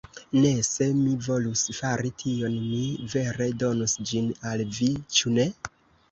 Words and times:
Ne! 0.35 0.51
Se 0.67 0.85
mi 0.99 1.11
volus 1.25 1.65
fari 1.79 2.11
tion, 2.23 2.55
mi 2.69 2.79
vere 3.15 3.47
donus 3.65 3.93
ĝin 4.13 4.31
al 4.53 4.63
vi, 4.79 4.89
ĉu 5.19 5.35
ne? 5.37 5.47